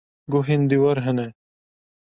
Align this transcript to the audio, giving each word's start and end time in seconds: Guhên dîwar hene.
Guhên 0.31 0.61
dîwar 0.69 0.97
hene. 1.05 1.27